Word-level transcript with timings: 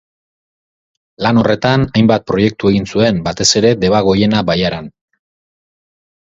Lan 1.25 1.41
horretan 1.41 1.85
hainbat 1.89 2.25
proiektu 2.31 2.71
egin 2.71 2.89
zuen, 2.95 3.19
batez 3.29 3.47
ere, 3.61 3.75
Debagoiena 3.85 4.41
bailaran. 4.49 4.91